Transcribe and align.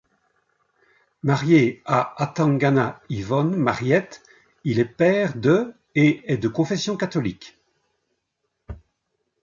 Marié 1.21 1.83
à 1.85 2.19
Atangana 2.23 2.99
Yvonne 3.09 3.55
Mariette, 3.55 4.23
il 4.63 4.79
est 4.79 4.83
père 4.85 5.35
de 5.37 5.75
et 5.93 6.23
est 6.25 6.37
de 6.39 6.47
confession 6.47 6.97
catholique. 6.97 7.59